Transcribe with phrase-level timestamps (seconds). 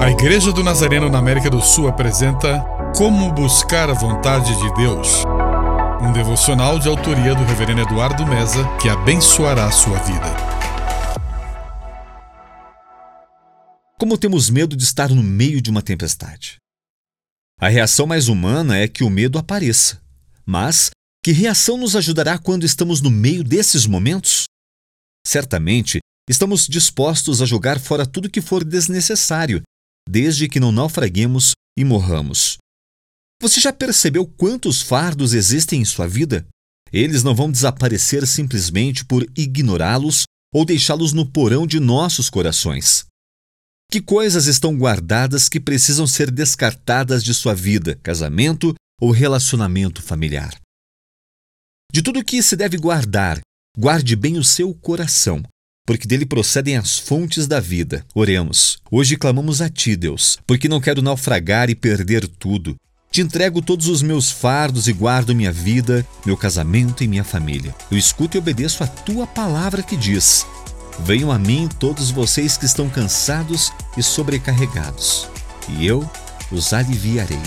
[0.00, 2.60] A Igreja do Nazareno na América do Sul apresenta
[2.96, 5.24] Como Buscar a Vontade de Deus.
[6.00, 10.36] Um devocional de autoria do Reverendo Eduardo Meza que abençoará a sua vida.
[13.98, 16.58] Como temos medo de estar no meio de uma tempestade?
[17.60, 20.00] A reação mais humana é que o medo apareça.
[20.46, 20.90] Mas
[21.24, 24.44] que reação nos ajudará quando estamos no meio desses momentos?
[25.26, 25.98] Certamente,
[26.30, 29.60] estamos dispostos a jogar fora tudo que for desnecessário,
[30.08, 32.56] desde que não naufraguemos e morramos.
[33.42, 36.46] Você já percebeu quantos fardos existem em sua vida?
[36.90, 43.04] Eles não vão desaparecer simplesmente por ignorá-los ou deixá-los no porão de nossos corações.
[43.92, 50.58] Que coisas estão guardadas que precisam ser descartadas de sua vida, casamento ou relacionamento familiar?
[51.92, 53.40] De tudo que se deve guardar,
[53.76, 55.42] guarde bem o seu coração,
[55.88, 58.04] porque dele procedem as fontes da vida.
[58.14, 58.76] Oremos.
[58.90, 62.76] Hoje clamamos a ti, Deus, porque não quero naufragar e perder tudo.
[63.10, 67.74] Te entrego todos os meus fardos e guardo minha vida, meu casamento e minha família.
[67.90, 70.46] Eu escuto e obedeço a tua palavra que diz:
[71.06, 75.26] Venham a mim todos vocês que estão cansados e sobrecarregados,
[75.70, 76.06] e eu
[76.52, 77.40] os aliviarei.